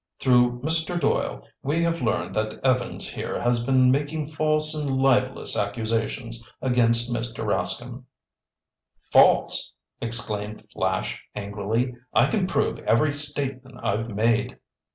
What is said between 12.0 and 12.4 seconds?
"I